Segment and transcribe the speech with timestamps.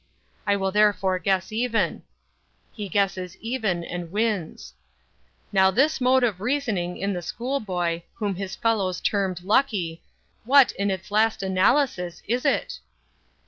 [0.47, 4.73] I will therefore guess even;'—he guesses even, and wins.
[5.53, 11.11] Now this mode of reasoning in the schoolboy, whom his fellows termed 'lucky,'—what, in its
[11.11, 12.79] last analysis, is it?"